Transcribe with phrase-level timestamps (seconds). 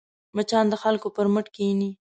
[0.35, 1.89] مچان د خلکو پر مټ کښېني